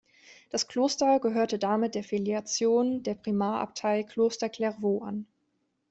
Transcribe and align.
Das 0.49 0.67
Kloster 0.67 1.19
gehörte 1.19 1.59
damit 1.59 1.93
der 1.93 2.03
Filiation 2.03 3.03
der 3.03 3.13
Primarabtei 3.13 4.01
Kloster 4.01 4.49
Clairvaux 4.49 5.05
an. 5.05 5.27